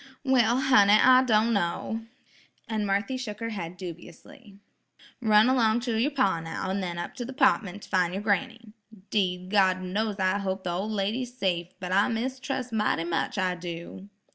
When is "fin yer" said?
7.89-8.19